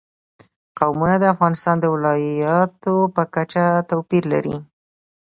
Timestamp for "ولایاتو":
1.93-2.95